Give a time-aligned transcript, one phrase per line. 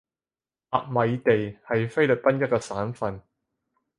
[0.71, 3.21] 甲米地係菲律賓一個省份